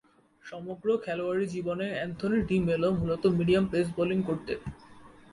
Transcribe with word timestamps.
সমগ্র 0.45 0.87
খেলোয়াড়ী 1.03 1.45
জীবনে 1.47 1.87
অ্যান্থনি 1.91 2.39
ডি 2.47 2.57
মেলো 2.67 2.87
মূলতঃ 2.99 3.29
মিডিয়াম 3.37 3.65
পেস 3.71 3.87
বোলিং 3.97 4.19
করতেন। 4.29 4.59